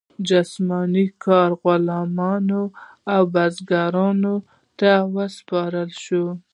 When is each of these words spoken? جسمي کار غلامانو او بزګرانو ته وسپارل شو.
جسمي 0.29 1.05
کار 1.23 1.49
غلامانو 1.61 2.63
او 3.13 3.21
بزګرانو 3.33 4.35
ته 4.79 4.91
وسپارل 5.15 5.89
شو. 6.03 6.25